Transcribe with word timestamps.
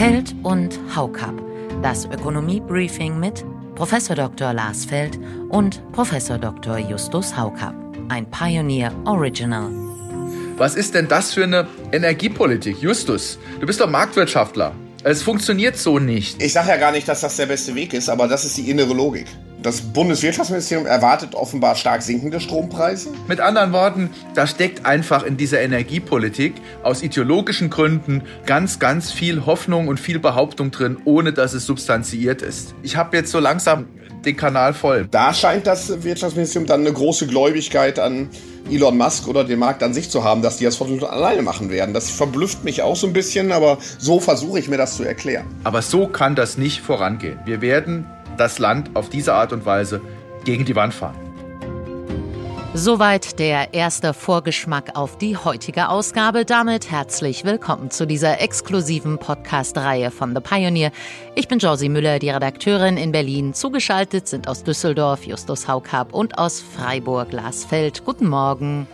Feld 0.00 0.34
und 0.44 0.80
Haukap. 0.96 1.34
Das 1.82 2.06
Ökonomie-Briefing 2.06 3.20
mit 3.20 3.44
Prof. 3.74 3.92
Dr. 4.08 4.54
Lars 4.54 4.86
Feld 4.86 5.20
und 5.50 5.82
Prof. 5.92 6.10
Dr. 6.40 6.78
Justus 6.78 7.36
Haukap. 7.36 7.74
Ein 8.08 8.24
Pioneer 8.30 8.94
Original. 9.04 9.70
Was 10.56 10.74
ist 10.74 10.94
denn 10.94 11.06
das 11.06 11.34
für 11.34 11.44
eine 11.44 11.66
Energiepolitik? 11.92 12.80
Justus, 12.80 13.38
du 13.60 13.66
bist 13.66 13.78
doch 13.78 13.90
Marktwirtschaftler. 13.90 14.74
Es 15.04 15.22
funktioniert 15.22 15.76
so 15.76 15.98
nicht. 15.98 16.42
Ich 16.42 16.54
sage 16.54 16.70
ja 16.70 16.78
gar 16.78 16.92
nicht, 16.92 17.06
dass 17.06 17.20
das 17.20 17.36
der 17.36 17.44
beste 17.44 17.74
Weg 17.74 17.92
ist, 17.92 18.08
aber 18.08 18.26
das 18.26 18.46
ist 18.46 18.56
die 18.56 18.70
innere 18.70 18.94
Logik. 18.94 19.26
Das 19.62 19.82
Bundeswirtschaftsministerium 19.82 20.86
erwartet 20.86 21.34
offenbar 21.34 21.74
stark 21.76 22.00
sinkende 22.00 22.40
Strompreise. 22.40 23.10
Mit 23.28 23.40
anderen 23.40 23.72
Worten, 23.72 24.08
da 24.34 24.46
steckt 24.46 24.86
einfach 24.86 25.22
in 25.22 25.36
dieser 25.36 25.60
Energiepolitik 25.60 26.54
aus 26.82 27.02
ideologischen 27.02 27.68
Gründen 27.68 28.22
ganz, 28.46 28.78
ganz 28.78 29.12
viel 29.12 29.44
Hoffnung 29.44 29.88
und 29.88 30.00
viel 30.00 30.18
Behauptung 30.18 30.70
drin, 30.70 30.96
ohne 31.04 31.34
dass 31.34 31.52
es 31.52 31.66
substanziiert 31.66 32.40
ist. 32.40 32.74
Ich 32.82 32.96
habe 32.96 33.18
jetzt 33.18 33.30
so 33.30 33.38
langsam 33.38 33.86
den 34.24 34.36
Kanal 34.36 34.72
voll. 34.72 35.08
Da 35.10 35.34
scheint 35.34 35.66
das 35.66 36.02
Wirtschaftsministerium 36.02 36.66
dann 36.66 36.80
eine 36.80 36.92
große 36.92 37.26
Gläubigkeit 37.26 37.98
an 37.98 38.30
Elon 38.70 38.96
Musk 38.96 39.28
oder 39.28 39.44
den 39.44 39.58
Markt 39.58 39.82
an 39.82 39.92
sich 39.92 40.10
zu 40.10 40.24
haben, 40.24 40.40
dass 40.40 40.56
die 40.56 40.64
das 40.64 40.76
von 40.76 41.02
alleine 41.04 41.42
machen 41.42 41.70
werden. 41.70 41.92
Das 41.92 42.10
verblüfft 42.10 42.64
mich 42.64 42.80
auch 42.80 42.96
so 42.96 43.06
ein 43.06 43.12
bisschen, 43.12 43.52
aber 43.52 43.78
so 43.98 44.20
versuche 44.20 44.58
ich 44.58 44.68
mir 44.68 44.78
das 44.78 44.96
zu 44.96 45.04
erklären. 45.04 45.46
Aber 45.64 45.82
so 45.82 46.06
kann 46.06 46.34
das 46.34 46.56
nicht 46.56 46.80
vorangehen. 46.80 47.38
Wir 47.44 47.60
werden 47.60 48.06
das 48.40 48.58
Land 48.58 48.96
auf 48.96 49.10
diese 49.10 49.34
Art 49.34 49.52
und 49.52 49.66
Weise 49.66 50.00
gegen 50.44 50.64
die 50.64 50.74
Wand 50.74 50.94
fahren. 50.94 51.30
Soweit 52.72 53.40
der 53.40 53.74
erste 53.74 54.14
Vorgeschmack 54.14 54.96
auf 54.96 55.18
die 55.18 55.36
heutige 55.36 55.88
Ausgabe. 55.88 56.44
Damit 56.44 56.88
herzlich 56.88 57.44
willkommen 57.44 57.90
zu 57.90 58.06
dieser 58.06 58.40
exklusiven 58.40 59.18
Podcast-Reihe 59.18 60.12
von 60.12 60.36
The 60.36 60.40
Pioneer. 60.40 60.92
Ich 61.34 61.48
bin 61.48 61.58
Josie 61.58 61.88
Müller, 61.88 62.20
die 62.20 62.30
Redakteurin 62.30 62.96
in 62.96 63.10
Berlin. 63.10 63.54
Zugeschaltet 63.54 64.28
sind 64.28 64.46
aus 64.46 64.62
Düsseldorf 64.62 65.24
Justus 65.24 65.66
Haukap 65.66 66.14
und 66.14 66.38
aus 66.38 66.60
Freiburg 66.60 67.32
Lars 67.32 67.64
Feld. 67.64 68.04
Guten 68.04 68.28
Morgen. 68.28 68.86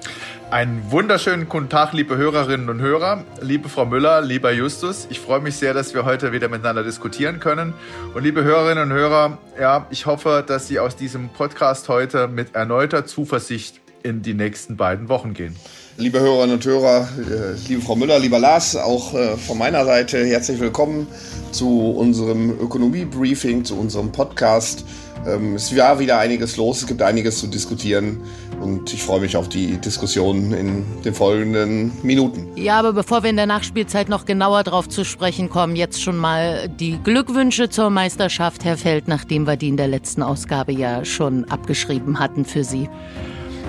Einen 0.49 0.93
wunderschönen 0.93 1.49
guten 1.49 1.69
Tag, 1.69 1.93
liebe 1.93 2.17
Hörerinnen 2.17 2.71
und 2.71 2.81
Hörer, 2.81 3.25
liebe 3.41 3.69
Frau 3.69 3.85
Müller, 3.85 4.21
lieber 4.21 4.53
Justus. 4.53 5.09
Ich 5.11 5.19
freue 5.19 5.41
mich 5.41 5.57
sehr, 5.57 5.75
dass 5.75 5.93
wir 5.93 6.05
heute 6.05 6.31
wieder 6.31 6.49
miteinander 6.49 6.85
diskutieren 6.85 7.41
können. 7.41 7.75
Und 8.15 8.23
liebe 8.23 8.45
Hörerinnen 8.45 8.85
und 8.85 8.97
Hörer, 8.97 9.39
ja, 9.61 9.87
ich 9.91 10.07
hoffe, 10.07 10.45
dass 10.47 10.69
Sie 10.69 10.79
aus 10.79 10.95
diesem 10.95 11.31
Podcast 11.31 11.89
heute 11.89 12.29
mit 12.29 12.55
erneuter 12.55 13.07
Zuversicht 13.07 13.81
in 14.07 14.23
die 14.23 14.35
nächsten 14.35 14.77
beiden 14.77 15.09
Wochen 15.09 15.35
gehen. 15.35 15.57
Liebe 15.99 16.21
Hörerinnen 16.21 16.57
und 16.57 16.65
Hörer, 16.65 17.09
äh, 17.19 17.69
liebe 17.69 17.83
Frau 17.83 17.97
Müller, 17.97 18.19
lieber 18.19 18.39
Lars, 18.39 18.77
auch 18.77 19.15
äh, 19.15 19.37
von 19.37 19.59
meiner 19.59 19.85
Seite 19.85 20.25
herzlich 20.25 20.61
willkommen 20.61 21.07
zu 21.53 21.91
unserem 21.91 22.51
Ökonomie-Briefing, 22.61 23.65
zu 23.65 23.77
unserem 23.77 24.13
Podcast. 24.13 24.85
Ähm, 25.27 25.55
es 25.55 25.75
war 25.75 25.99
wieder 25.99 26.19
einiges 26.19 26.57
los, 26.59 26.83
es 26.83 26.87
gibt 26.87 27.01
einiges 27.03 27.39
zu 27.39 27.47
diskutieren 27.47 28.21
und 28.61 28.93
ich 28.93 29.03
freue 29.03 29.21
mich 29.21 29.37
auf 29.37 29.49
die 29.49 29.79
Diskussion 29.79 30.53
in 30.53 30.85
den 31.03 31.15
folgenden 31.15 31.93
Minuten. 32.03 32.47
Ja, 32.57 32.79
aber 32.79 32.93
bevor 32.93 33.23
wir 33.23 33.31
in 33.31 33.37
der 33.37 33.47
Nachspielzeit 33.47 34.11
noch 34.11 34.27
genauer 34.27 34.63
drauf 34.65 34.89
zu 34.89 35.03
sprechen 35.03 35.49
kommen, 35.49 35.77
jetzt 35.77 36.03
schon 36.03 36.19
mal 36.19 36.69
die 36.69 36.99
Glückwünsche 37.03 37.71
zur 37.71 37.89
Meisterschaft, 37.89 38.65
Herr 38.65 38.77
Feld, 38.77 39.09
nachdem 39.09 39.47
wir 39.47 39.57
die 39.57 39.69
in 39.69 39.79
der 39.79 39.89
letzten 39.89 40.23
Ausgabe 40.23 40.73
ja 40.73 41.05
schon 41.05 41.47
abgeschrieben 41.47 42.21
hatten 42.21 42.45
für 42.45 42.65
Sie. 42.65 42.89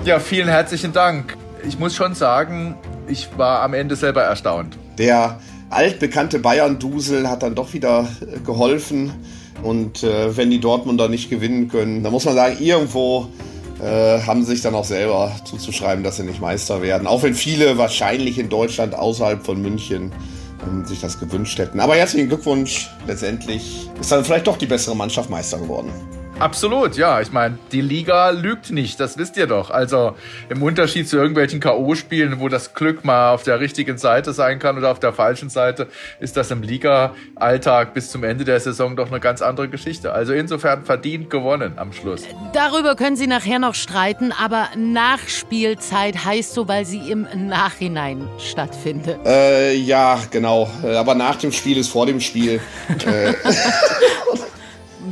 Ja, 0.08 0.18
vielen 0.20 0.48
herzlichen 0.48 0.94
Dank. 0.94 1.36
Ich 1.68 1.78
muss 1.78 1.94
schon 1.94 2.14
sagen, 2.14 2.76
ich 3.08 3.28
war 3.36 3.60
am 3.60 3.74
Ende 3.74 3.94
selber 3.94 4.22
erstaunt. 4.22 4.78
Der 4.96 5.38
altbekannte 5.68 6.38
Bayern-Dusel 6.38 7.28
hat 7.28 7.42
dann 7.42 7.54
doch 7.54 7.74
wieder 7.74 8.08
geholfen. 8.42 9.12
Und 9.62 10.02
äh, 10.04 10.34
wenn 10.34 10.48
die 10.48 10.60
Dortmunder 10.60 11.10
nicht 11.10 11.28
gewinnen 11.28 11.68
können, 11.68 12.02
dann 12.02 12.10
muss 12.10 12.24
man 12.24 12.36
sagen, 12.36 12.56
irgendwo 12.58 13.28
äh, 13.82 14.22
haben 14.22 14.44
sie 14.44 14.52
sich 14.52 14.62
dann 14.62 14.74
auch 14.74 14.86
selber 14.86 15.30
zuzuschreiben, 15.44 16.02
dass 16.02 16.16
sie 16.16 16.22
nicht 16.22 16.40
Meister 16.40 16.80
werden. 16.80 17.06
Auch 17.06 17.22
wenn 17.22 17.34
viele 17.34 17.76
wahrscheinlich 17.76 18.38
in 18.38 18.48
Deutschland 18.48 18.94
außerhalb 18.94 19.44
von 19.44 19.60
München 19.60 20.10
ähm, 20.66 20.86
sich 20.86 21.02
das 21.02 21.20
gewünscht 21.20 21.58
hätten. 21.58 21.80
Aber 21.80 21.96
herzlichen 21.96 22.28
Glückwunsch. 22.28 22.88
Letztendlich 23.06 23.90
ist 24.00 24.10
dann 24.10 24.24
vielleicht 24.24 24.46
doch 24.46 24.56
die 24.56 24.64
bessere 24.64 24.96
Mannschaft 24.96 25.28
Meister 25.28 25.58
geworden. 25.58 25.92
Absolut, 26.40 26.96
ja. 26.96 27.20
Ich 27.20 27.32
meine, 27.32 27.58
die 27.72 27.80
Liga 27.80 28.30
lügt 28.30 28.70
nicht, 28.70 29.00
das 29.00 29.18
wisst 29.18 29.36
ihr 29.36 29.48
doch. 29.48 29.70
Also 29.70 30.14
im 30.48 30.62
Unterschied 30.62 31.08
zu 31.08 31.16
irgendwelchen 31.16 31.58
K.O.-Spielen, 31.58 32.38
wo 32.38 32.48
das 32.48 32.74
Glück 32.74 33.04
mal 33.04 33.32
auf 33.32 33.42
der 33.42 33.58
richtigen 33.58 33.98
Seite 33.98 34.32
sein 34.32 34.60
kann 34.60 34.78
oder 34.78 34.92
auf 34.92 35.00
der 35.00 35.12
falschen 35.12 35.50
Seite, 35.50 35.88
ist 36.20 36.36
das 36.36 36.52
im 36.52 36.62
Liga-Alltag 36.62 37.92
bis 37.92 38.10
zum 38.10 38.22
Ende 38.22 38.44
der 38.44 38.60
Saison 38.60 38.94
doch 38.94 39.08
eine 39.08 39.18
ganz 39.18 39.42
andere 39.42 39.68
Geschichte. 39.68 40.12
Also 40.12 40.32
insofern 40.32 40.84
verdient 40.84 41.28
gewonnen 41.28 41.72
am 41.76 41.92
Schluss. 41.92 42.22
Darüber 42.52 42.94
können 42.94 43.16
Sie 43.16 43.26
nachher 43.26 43.58
noch 43.58 43.74
streiten, 43.74 44.32
aber 44.32 44.68
Nachspielzeit 44.76 46.24
heißt 46.24 46.54
so, 46.54 46.68
weil 46.68 46.84
sie 46.84 47.10
im 47.10 47.26
Nachhinein 47.48 48.28
stattfindet. 48.38 49.18
Äh, 49.26 49.74
ja, 49.74 50.20
genau. 50.30 50.70
Aber 50.84 51.16
nach 51.16 51.36
dem 51.36 51.50
Spiel 51.50 51.78
ist 51.78 51.88
vor 51.88 52.06
dem 52.06 52.20
Spiel. 52.20 52.60
äh. 53.06 53.34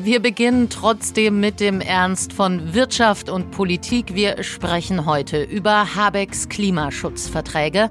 Wir 0.07 0.21
beginnen 0.21 0.71
trotzdem 0.71 1.41
mit 1.41 1.59
dem 1.59 1.81
Ernst 1.81 2.33
von 2.33 2.75
Wirtschaft 2.75 3.29
und 3.29 3.51
Politik. 3.51 4.15
Wir 4.15 4.45
sprechen 4.45 5.05
heute 5.05 5.43
über 5.43 5.97
Habecks 5.97 6.49
Klimaschutzverträge. 6.49 7.91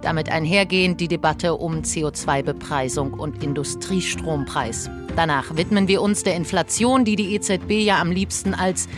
Damit 0.00 0.30
einhergehend 0.30 1.00
die 1.00 1.08
Debatte 1.08 1.54
um 1.56 1.80
CO2-Bepreisung 1.80 3.14
und 3.14 3.42
Industriestrompreis. 3.42 4.88
Danach 5.16 5.56
widmen 5.56 5.88
wir 5.88 6.02
uns 6.02 6.22
der 6.22 6.36
Inflation, 6.36 7.04
die 7.04 7.16
die 7.16 7.34
EZB 7.34 7.84
ja 7.84 8.00
am 8.00 8.12
liebsten 8.12 8.54
als 8.54 8.88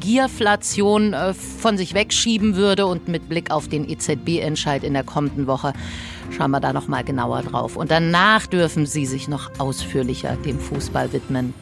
Gierflation 0.00 1.12
äh, 1.12 1.34
von 1.34 1.76
sich 1.76 1.92
wegschieben 1.92 2.56
würde. 2.56 2.86
Und 2.86 3.06
mit 3.06 3.28
Blick 3.28 3.50
auf 3.50 3.68
den 3.68 3.86
EZB-Entscheid 3.86 4.82
in 4.82 4.94
der 4.94 5.04
kommenden 5.04 5.46
Woche 5.46 5.74
schauen 6.30 6.52
wir 6.52 6.60
da 6.60 6.72
noch 6.72 6.88
mal 6.88 7.04
genauer 7.04 7.42
drauf. 7.42 7.76
Und 7.76 7.90
danach 7.90 8.46
dürfen 8.46 8.86
Sie 8.86 9.04
sich 9.04 9.28
noch 9.28 9.50
ausführlicher 9.58 10.36
dem 10.36 10.58
Fußball 10.58 11.12
widmen. 11.12 11.52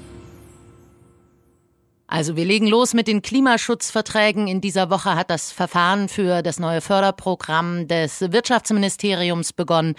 Also 2.12 2.36
wir 2.36 2.44
legen 2.44 2.66
los 2.66 2.92
mit 2.92 3.08
den 3.08 3.22
Klimaschutzverträgen. 3.22 4.46
In 4.46 4.60
dieser 4.60 4.90
Woche 4.90 5.14
hat 5.14 5.30
das 5.30 5.50
Verfahren 5.50 6.10
für 6.10 6.42
das 6.42 6.58
neue 6.58 6.82
Förderprogramm 6.82 7.88
des 7.88 8.20
Wirtschaftsministeriums 8.20 9.54
begonnen. 9.54 9.94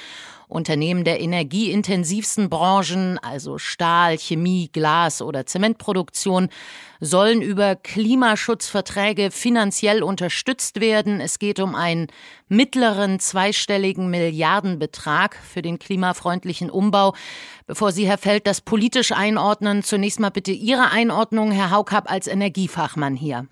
Unternehmen 0.53 1.03
der 1.03 1.19
energieintensivsten 1.19 2.49
Branchen, 2.49 3.17
also 3.17 3.57
Stahl, 3.57 4.17
Chemie, 4.17 4.69
Glas 4.71 5.21
oder 5.21 5.45
Zementproduktion, 5.45 6.49
sollen 6.99 7.41
über 7.41 7.75
Klimaschutzverträge 7.75 9.31
finanziell 9.31 10.03
unterstützt 10.03 10.79
werden. 10.79 11.19
Es 11.19 11.39
geht 11.39 11.59
um 11.59 11.75
einen 11.75 12.07
mittleren 12.47 13.19
zweistelligen 13.19 14.09
Milliardenbetrag 14.09 15.35
für 15.35 15.61
den 15.61 15.79
klimafreundlichen 15.79 16.69
Umbau. 16.69 17.13
Bevor 17.65 17.91
Sie, 17.91 18.07
Herr 18.07 18.17
Feld, 18.17 18.47
das 18.47 18.61
politisch 18.61 19.11
einordnen, 19.11 19.83
zunächst 19.83 20.19
mal 20.19 20.29
bitte 20.29 20.51
Ihre 20.51 20.91
Einordnung, 20.91 21.51
Herr 21.51 21.71
Haukap, 21.71 22.09
als 22.09 22.27
Energiefachmann 22.27 23.15
hier. 23.15 23.47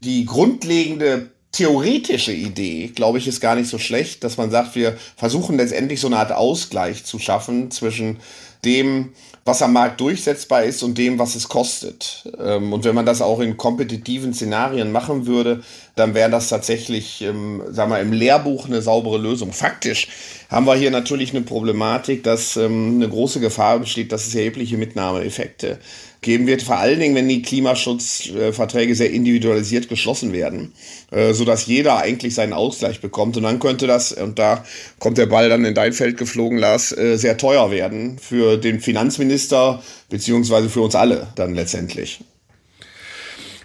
Die 0.00 0.24
grundlegende 0.24 1.30
theoretische 1.56 2.32
Idee, 2.32 2.88
glaube 2.88 3.16
ich, 3.16 3.26
ist 3.26 3.40
gar 3.40 3.54
nicht 3.54 3.70
so 3.70 3.78
schlecht, 3.78 4.22
dass 4.24 4.36
man 4.36 4.50
sagt, 4.50 4.74
wir 4.74 4.98
versuchen 5.16 5.56
letztendlich 5.56 6.00
so 6.00 6.06
eine 6.06 6.18
Art 6.18 6.32
Ausgleich 6.32 7.04
zu 7.04 7.18
schaffen 7.18 7.70
zwischen 7.70 8.18
dem, 8.66 9.12
was 9.46 9.62
am 9.62 9.72
Markt 9.72 10.00
durchsetzbar 10.00 10.64
ist 10.64 10.82
und 10.82 10.98
dem, 10.98 11.18
was 11.20 11.36
es 11.36 11.48
kostet. 11.48 12.30
Ähm, 12.38 12.72
und 12.72 12.84
wenn 12.84 12.96
man 12.96 13.06
das 13.06 13.22
auch 13.22 13.40
in 13.40 13.56
kompetitiven 13.56 14.34
Szenarien 14.34 14.90
machen 14.90 15.26
würde, 15.26 15.62
dann 15.94 16.14
wäre 16.14 16.30
das 16.30 16.48
tatsächlich, 16.48 17.22
ähm, 17.22 17.62
sagen 17.70 17.90
wir, 17.92 18.00
im 18.00 18.12
Lehrbuch 18.12 18.66
eine 18.66 18.82
saubere 18.82 19.18
Lösung. 19.18 19.52
Faktisch 19.52 20.08
haben 20.50 20.66
wir 20.66 20.74
hier 20.74 20.90
natürlich 20.90 21.30
eine 21.30 21.42
Problematik, 21.42 22.24
dass 22.24 22.56
ähm, 22.56 22.96
eine 22.96 23.08
große 23.08 23.40
Gefahr 23.40 23.78
besteht, 23.78 24.10
dass 24.10 24.26
es 24.26 24.34
erhebliche 24.34 24.76
Mitnahmeeffekte 24.76 25.78
geben 26.26 26.46
wird, 26.46 26.62
vor 26.62 26.78
allen 26.78 26.98
Dingen, 26.98 27.14
wenn 27.14 27.28
die 27.28 27.42
Klimaschutzverträge 27.42 28.94
sehr 28.94 29.10
individualisiert 29.10 29.88
geschlossen 29.88 30.32
werden, 30.32 30.72
äh, 31.10 31.32
so 31.32 31.44
dass 31.44 31.66
jeder 31.66 31.98
eigentlich 31.98 32.34
seinen 32.34 32.52
Ausgleich 32.52 33.00
bekommt. 33.00 33.36
Und 33.36 33.44
dann 33.44 33.60
könnte 33.60 33.86
das, 33.86 34.12
und 34.12 34.38
da 34.38 34.64
kommt 34.98 35.18
der 35.18 35.26
Ball 35.26 35.48
dann 35.48 35.64
in 35.64 35.74
dein 35.74 35.92
Feld 35.92 36.18
geflogen, 36.18 36.58
Lars, 36.58 36.90
äh, 36.96 37.16
sehr 37.16 37.38
teuer 37.38 37.70
werden 37.70 38.18
für 38.18 38.55
den 38.56 38.80
Finanzminister 38.80 39.82
beziehungsweise 40.08 40.68
für 40.68 40.80
uns 40.80 40.94
alle 40.94 41.28
dann 41.36 41.54
letztendlich. 41.54 42.20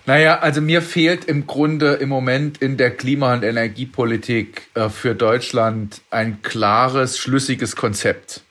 Naja, 0.05 0.39
also 0.39 0.61
mir 0.61 0.81
fehlt 0.81 1.25
im 1.25 1.45
Grunde 1.45 1.93
im 1.93 2.09
Moment 2.09 2.57
in 2.57 2.75
der 2.75 2.91
Klima- 2.91 3.33
und 3.33 3.43
Energiepolitik 3.43 4.63
äh, 4.73 4.89
für 4.89 5.13
Deutschland 5.13 6.01
ein 6.09 6.41
klares, 6.41 7.19
schlüssiges 7.19 7.75
Konzept. 7.75 8.41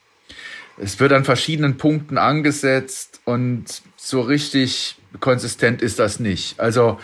Es 0.79 1.01
wird 1.01 1.13
an 1.13 1.25
verschiedenen 1.25 1.77
Punkten 1.77 2.19
angesetzt 2.19 3.21
und 3.25 3.65
so 3.97 4.21
richtig 4.21 4.97
konsistent 5.19 5.83
ist 5.83 5.99
das 5.99 6.21
nicht. 6.21 6.59
Also 6.61 6.99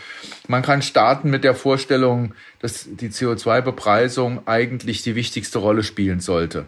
man 0.46 0.62
kann 0.62 0.80
starten 0.80 1.28
mit 1.28 1.44
der 1.44 1.54
Vorstellung, 1.54 2.34
dass 2.60 2.86
die 2.88 3.10
CO2-Bepreisung 3.10 4.46
eigentlich 4.46 5.02
die 5.02 5.16
wichtigste 5.16 5.58
Rolle 5.58 5.82
spielen 5.82 6.20
sollte. 6.20 6.66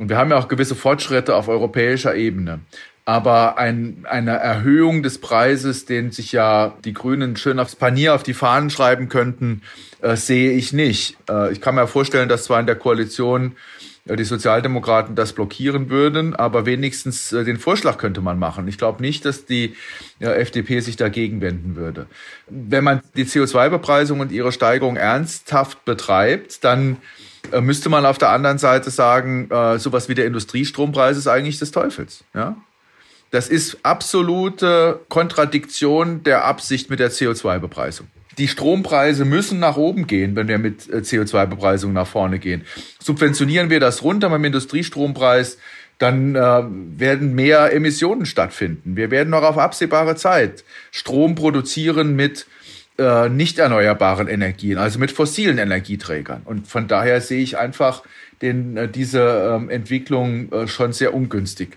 Und 0.00 0.08
wir 0.08 0.16
haben 0.16 0.30
ja 0.30 0.38
auch 0.38 0.48
gewisse 0.48 0.74
Fortschritte 0.74 1.36
auf 1.36 1.48
europäischer 1.48 2.14
Ebene. 2.14 2.60
Aber 3.04 3.58
ein, 3.58 4.06
eine 4.08 4.30
Erhöhung 4.30 5.02
des 5.02 5.20
Preises, 5.20 5.84
den 5.84 6.10
sich 6.10 6.32
ja 6.32 6.74
die 6.86 6.94
Grünen 6.94 7.36
schön 7.36 7.58
aufs 7.58 7.76
Panier, 7.76 8.14
auf 8.14 8.22
die 8.22 8.32
Fahnen 8.32 8.70
schreiben 8.70 9.10
könnten, 9.10 9.60
äh, 10.00 10.16
sehe 10.16 10.52
ich 10.52 10.72
nicht. 10.72 11.18
Äh, 11.28 11.52
ich 11.52 11.60
kann 11.60 11.74
mir 11.74 11.86
vorstellen, 11.86 12.30
dass 12.30 12.44
zwar 12.44 12.58
in 12.60 12.66
der 12.66 12.76
Koalition 12.76 13.56
äh, 14.06 14.16
die 14.16 14.24
Sozialdemokraten 14.24 15.16
das 15.16 15.34
blockieren 15.34 15.90
würden, 15.90 16.34
aber 16.34 16.64
wenigstens 16.64 17.30
äh, 17.34 17.44
den 17.44 17.58
Vorschlag 17.58 17.98
könnte 17.98 18.22
man 18.22 18.38
machen. 18.38 18.68
Ich 18.68 18.78
glaube 18.78 19.02
nicht, 19.02 19.26
dass 19.26 19.44
die 19.44 19.74
FDP 20.18 20.80
sich 20.80 20.96
dagegen 20.96 21.42
wenden 21.42 21.76
würde. 21.76 22.06
Wenn 22.48 22.84
man 22.84 23.02
die 23.16 23.26
CO2-Bepreisung 23.26 24.20
und 24.20 24.32
ihre 24.32 24.52
Steigerung 24.52 24.96
ernsthaft 24.96 25.84
betreibt, 25.84 26.64
dann 26.64 26.92
äh, 26.92 26.96
müsste 27.60 27.88
man 27.88 28.06
auf 28.06 28.18
der 28.18 28.30
anderen 28.30 28.58
Seite 28.58 28.90
sagen, 28.90 29.48
sowas 29.78 30.08
wie 30.08 30.14
der 30.14 30.26
Industriestrompreis 30.26 31.16
ist 31.16 31.26
eigentlich 31.26 31.58
des 31.58 31.70
Teufels. 31.70 32.24
Ja? 32.34 32.56
Das 33.30 33.48
ist 33.48 33.78
absolute 33.84 35.00
Kontradiktion 35.08 36.22
der 36.24 36.44
Absicht 36.44 36.90
mit 36.90 36.98
der 36.98 37.12
CO2-Bepreisung. 37.12 38.08
Die 38.38 38.48
Strompreise 38.48 39.24
müssen 39.24 39.60
nach 39.60 39.76
oben 39.76 40.06
gehen, 40.06 40.34
wenn 40.34 40.48
wir 40.48 40.58
mit 40.58 40.88
äh, 40.88 40.98
CO2-Bepreisung 40.98 41.92
nach 41.92 42.06
vorne 42.06 42.38
gehen. 42.38 42.64
Subventionieren 42.98 43.70
wir 43.70 43.80
das 43.80 44.02
runter 44.02 44.30
beim 44.30 44.44
Industriestrompreis, 44.44 45.58
dann 45.98 46.34
äh, 46.34 46.62
werden 46.98 47.34
mehr 47.34 47.72
Emissionen 47.72 48.24
stattfinden. 48.24 48.96
Wir 48.96 49.10
werden 49.10 49.30
noch 49.30 49.42
auf 49.42 49.58
absehbare 49.58 50.16
Zeit 50.16 50.64
Strom 50.90 51.34
produzieren 51.34 52.16
mit 52.16 52.46
äh, 52.98 53.28
nicht 53.28 53.58
erneuerbaren 53.58 54.28
Energien, 54.28 54.78
also 54.78 54.98
mit 54.98 55.10
fossilen 55.10 55.58
Energieträgern. 55.58 56.42
Und 56.44 56.66
von 56.66 56.88
daher 56.88 57.20
sehe 57.20 57.42
ich 57.42 57.58
einfach 57.58 58.02
den, 58.42 58.76
äh, 58.76 58.88
diese 58.88 59.20
ähm, 59.54 59.68
Entwicklung 59.68 60.50
äh, 60.52 60.66
schon 60.66 60.92
sehr 60.92 61.14
ungünstig. 61.14 61.76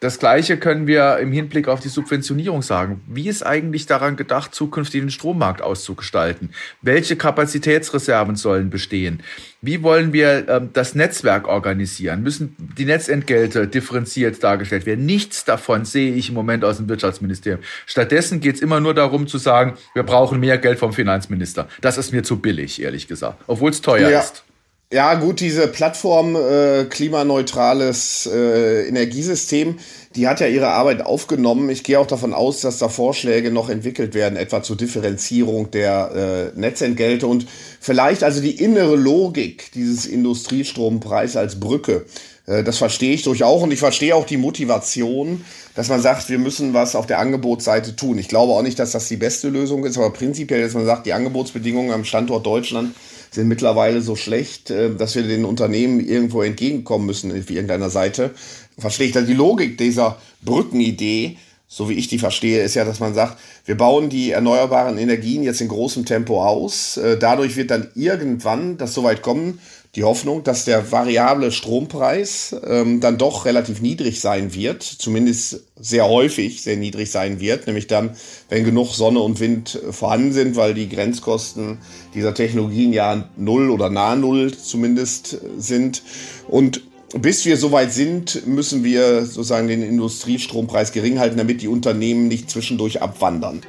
Das 0.00 0.18
Gleiche 0.18 0.56
können 0.56 0.86
wir 0.86 1.18
im 1.18 1.30
Hinblick 1.30 1.68
auf 1.68 1.80
die 1.80 1.88
Subventionierung 1.88 2.62
sagen. 2.62 3.00
Wie 3.06 3.28
ist 3.28 3.44
eigentlich 3.44 3.86
daran 3.86 4.16
gedacht, 4.16 4.54
zukünftig 4.54 5.00
den 5.00 5.10
Strommarkt 5.10 5.62
auszugestalten? 5.62 6.50
Welche 6.82 7.16
Kapazitätsreserven 7.16 8.36
sollen 8.36 8.70
bestehen? 8.70 9.22
Wie 9.62 9.82
wollen 9.82 10.12
wir 10.12 10.48
ähm, 10.48 10.70
das 10.72 10.94
Netzwerk 10.94 11.46
organisieren? 11.46 12.22
Müssen 12.22 12.56
die 12.58 12.86
Netzentgelte 12.86 13.68
differenziert 13.68 14.42
dargestellt 14.42 14.86
werden? 14.86 15.06
Nichts 15.06 15.44
davon 15.44 15.84
sehe 15.84 16.14
ich 16.14 16.30
im 16.30 16.34
Moment 16.34 16.64
aus 16.64 16.78
dem 16.78 16.88
Wirtschaftsministerium. 16.88 17.62
Stattdessen 17.86 18.40
geht 18.40 18.56
es 18.56 18.62
immer 18.62 18.80
nur 18.80 18.94
darum 18.94 19.26
zu 19.26 19.38
sagen, 19.38 19.74
wir 19.94 20.02
brauchen 20.02 20.40
mehr 20.40 20.58
Geld 20.58 20.78
vom 20.78 20.92
Finanzminister. 20.92 21.68
Das 21.80 21.98
ist 21.98 22.12
mir 22.12 22.22
zu 22.22 22.38
billig, 22.38 22.82
ehrlich 22.82 23.06
gesagt, 23.06 23.44
obwohl 23.46 23.70
es 23.70 23.80
teuer 23.80 24.10
ja. 24.10 24.20
ist. 24.20 24.44
Ja, 24.92 25.14
gut, 25.14 25.38
diese 25.38 25.68
Plattform 25.68 26.34
äh, 26.34 26.84
klimaneutrales 26.84 28.26
äh, 28.26 28.88
Energiesystem, 28.88 29.78
die 30.16 30.26
hat 30.26 30.40
ja 30.40 30.48
ihre 30.48 30.70
Arbeit 30.70 31.02
aufgenommen. 31.06 31.70
Ich 31.70 31.84
gehe 31.84 32.00
auch 32.00 32.08
davon 32.08 32.34
aus, 32.34 32.60
dass 32.60 32.78
da 32.78 32.88
Vorschläge 32.88 33.52
noch 33.52 33.68
entwickelt 33.68 34.14
werden, 34.14 34.34
etwa 34.36 34.64
zur 34.64 34.76
Differenzierung 34.76 35.70
der 35.70 36.52
äh, 36.56 36.58
Netzentgelte 36.58 37.28
und 37.28 37.46
vielleicht 37.78 38.24
also 38.24 38.40
die 38.40 38.60
innere 38.60 38.96
Logik 38.96 39.70
dieses 39.74 40.06
Industriestrompreis 40.06 41.36
als 41.36 41.60
Brücke. 41.60 42.04
Äh, 42.50 42.64
das 42.64 42.78
verstehe 42.78 43.14
ich 43.14 43.22
durchaus 43.22 43.62
und 43.62 43.72
ich 43.72 43.78
verstehe 43.78 44.14
auch 44.14 44.26
die 44.26 44.36
Motivation, 44.36 45.44
dass 45.74 45.88
man 45.88 46.02
sagt, 46.02 46.28
wir 46.28 46.38
müssen 46.38 46.74
was 46.74 46.96
auf 46.96 47.06
der 47.06 47.20
Angebotsseite 47.20 47.96
tun. 47.96 48.18
Ich 48.18 48.28
glaube 48.28 48.52
auch 48.52 48.62
nicht, 48.62 48.78
dass 48.78 48.92
das 48.92 49.08
die 49.08 49.16
beste 49.16 49.48
Lösung 49.48 49.84
ist, 49.84 49.96
aber 49.96 50.10
prinzipiell, 50.10 50.62
dass 50.62 50.74
man 50.74 50.84
sagt, 50.84 51.06
die 51.06 51.12
Angebotsbedingungen 51.12 51.92
am 51.92 52.04
Standort 52.04 52.44
Deutschland 52.44 52.94
sind 53.30 53.46
mittlerweile 53.46 54.02
so 54.02 54.16
schlecht, 54.16 54.70
äh, 54.70 54.94
dass 54.94 55.14
wir 55.14 55.22
den 55.22 55.44
Unternehmen 55.44 56.00
irgendwo 56.00 56.42
entgegenkommen 56.42 57.06
müssen 57.06 57.30
auf 57.30 57.50
irgendeiner 57.50 57.90
Seite. 57.90 58.32
Verstehe 58.76 59.06
ich 59.06 59.12
dann 59.12 59.26
die 59.26 59.34
Logik 59.34 59.78
dieser 59.78 60.18
Brückenidee, 60.42 61.36
so 61.72 61.88
wie 61.88 61.94
ich 61.94 62.08
die 62.08 62.18
verstehe, 62.18 62.64
ist 62.64 62.74
ja, 62.74 62.84
dass 62.84 62.98
man 62.98 63.14
sagt, 63.14 63.38
wir 63.64 63.76
bauen 63.76 64.08
die 64.08 64.32
erneuerbaren 64.32 64.98
Energien 64.98 65.44
jetzt 65.44 65.60
in 65.60 65.68
großem 65.68 66.04
Tempo 66.04 66.44
aus. 66.44 66.96
Äh, 66.96 67.16
dadurch 67.16 67.54
wird 67.54 67.70
dann 67.70 67.88
irgendwann 67.94 68.76
das 68.76 68.92
soweit 68.92 69.22
kommen, 69.22 69.60
die 69.96 70.04
Hoffnung, 70.04 70.44
dass 70.44 70.64
der 70.64 70.92
variable 70.92 71.50
Strompreis 71.50 72.54
ähm, 72.64 73.00
dann 73.00 73.18
doch 73.18 73.44
relativ 73.44 73.80
niedrig 73.80 74.20
sein 74.20 74.54
wird, 74.54 74.84
zumindest 74.84 75.64
sehr 75.80 76.08
häufig 76.08 76.62
sehr 76.62 76.76
niedrig 76.76 77.10
sein 77.10 77.40
wird, 77.40 77.66
nämlich 77.66 77.88
dann, 77.88 78.16
wenn 78.48 78.64
genug 78.64 78.92
Sonne 78.94 79.20
und 79.20 79.40
Wind 79.40 79.80
vorhanden 79.90 80.32
sind, 80.32 80.54
weil 80.54 80.74
die 80.74 80.88
Grenzkosten 80.88 81.78
dieser 82.14 82.34
Technologien 82.34 82.92
ja 82.92 83.28
null 83.36 83.70
oder 83.70 83.90
nahe 83.90 84.16
null 84.16 84.52
zumindest 84.52 85.38
sind. 85.58 86.02
Und 86.46 86.82
bis 87.18 87.44
wir 87.44 87.56
soweit 87.56 87.92
sind, 87.92 88.46
müssen 88.46 88.84
wir 88.84 89.24
sozusagen 89.24 89.66
den 89.66 89.82
Industriestrompreis 89.82 90.92
gering 90.92 91.18
halten, 91.18 91.38
damit 91.38 91.62
die 91.62 91.68
Unternehmen 91.68 92.28
nicht 92.28 92.48
zwischendurch 92.48 93.02
abwandern. 93.02 93.62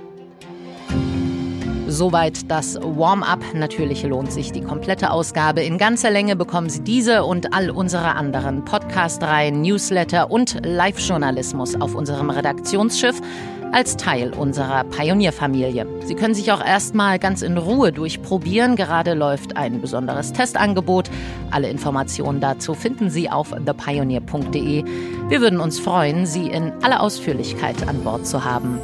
Soweit 1.91 2.49
das 2.49 2.79
Warm-up. 2.81 3.43
Natürlich 3.53 4.03
lohnt 4.03 4.31
sich 4.31 4.53
die 4.53 4.61
komplette 4.61 5.11
Ausgabe. 5.11 5.61
In 5.61 5.77
ganzer 5.77 6.09
Länge 6.09 6.37
bekommen 6.37 6.69
Sie 6.69 6.79
diese 6.79 7.25
und 7.25 7.53
all 7.53 7.69
unsere 7.69 8.15
anderen 8.15 8.63
Podcast-Reihen, 8.63 9.61
Newsletter 9.61 10.31
und 10.31 10.65
Live-Journalismus 10.65 11.79
auf 11.81 11.93
unserem 11.93 12.29
Redaktionsschiff 12.29 13.19
als 13.73 13.97
Teil 13.97 14.31
unserer 14.33 14.85
Pionierfamilie. 14.85 15.85
Sie 16.05 16.15
können 16.15 16.33
sich 16.33 16.53
auch 16.53 16.65
erstmal 16.65 17.19
ganz 17.19 17.41
in 17.41 17.57
Ruhe 17.57 17.91
durchprobieren. 17.91 18.77
Gerade 18.77 19.13
läuft 19.13 19.57
ein 19.57 19.81
besonderes 19.81 20.31
Testangebot. 20.31 21.09
Alle 21.51 21.69
Informationen 21.69 22.39
dazu 22.39 22.73
finden 22.73 23.09
Sie 23.09 23.29
auf 23.29 23.49
thepioneer.de. 23.51 24.85
Wir 25.27 25.41
würden 25.41 25.59
uns 25.59 25.77
freuen, 25.77 26.25
Sie 26.25 26.47
in 26.47 26.71
aller 26.83 27.01
Ausführlichkeit 27.01 27.85
an 27.89 28.01
Bord 28.05 28.25
zu 28.25 28.45
haben. 28.45 28.79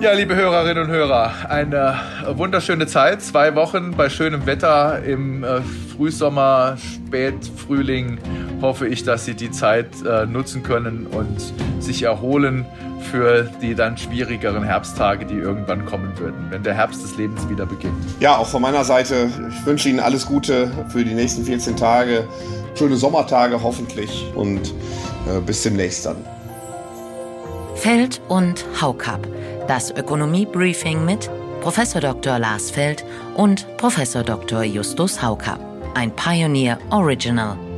Ja, 0.00 0.14
liebe 0.14 0.34
Hörerinnen 0.34 0.84
und 0.84 0.90
Hörer, 0.90 1.50
eine 1.50 1.94
wunderschöne 2.26 2.86
Zeit. 2.86 3.20
Zwei 3.20 3.54
Wochen 3.54 3.90
bei 3.90 4.08
schönem 4.08 4.46
Wetter 4.46 5.02
im 5.02 5.44
äh, 5.44 5.60
Frühsommer, 5.94 6.78
Spätfrühling. 6.78 8.16
Hoffe 8.62 8.88
ich, 8.88 9.04
dass 9.04 9.26
Sie 9.26 9.34
die 9.34 9.50
Zeit 9.50 9.88
äh, 10.06 10.24
nutzen 10.24 10.62
können 10.62 11.06
und 11.06 11.52
sich 11.82 12.04
erholen 12.04 12.64
für 13.10 13.50
die 13.60 13.74
dann 13.74 13.98
schwierigeren 13.98 14.62
Herbsttage, 14.62 15.26
die 15.26 15.34
irgendwann 15.34 15.84
kommen 15.84 16.18
würden, 16.18 16.46
wenn 16.48 16.62
der 16.62 16.72
Herbst 16.72 17.02
des 17.04 17.18
Lebens 17.18 17.46
wieder 17.50 17.66
beginnt. 17.66 17.92
Ja, 18.20 18.38
auch 18.38 18.48
von 18.48 18.62
meiner 18.62 18.84
Seite, 18.84 19.28
ich 19.50 19.66
wünsche 19.66 19.90
Ihnen 19.90 20.00
alles 20.00 20.24
Gute 20.24 20.70
für 20.88 21.04
die 21.04 21.12
nächsten 21.12 21.44
14 21.44 21.76
Tage. 21.76 22.26
Schöne 22.74 22.96
Sommertage 22.96 23.62
hoffentlich 23.62 24.32
und 24.34 24.70
äh, 25.28 25.40
bis 25.44 25.62
demnächst 25.62 26.06
dann. 26.06 26.16
Feld 27.74 28.22
und 28.28 28.64
Haukap 28.80 29.26
das 29.70 29.92
Ökonomie-Briefing 29.92 31.04
mit 31.04 31.30
Prof. 31.60 31.76
Dr. 32.00 32.40
Lars 32.40 32.72
Feld 32.72 33.04
und 33.36 33.76
Prof. 33.76 33.94
Dr. 34.26 34.64
Justus 34.64 35.22
Hauka. 35.22 35.60
Ein 35.94 36.10
Pioneer 36.16 36.76
Original. 36.90 37.69